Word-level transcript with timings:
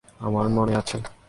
আমার 0.19 0.45
মনে 0.49 0.73
আছে! 0.75 0.97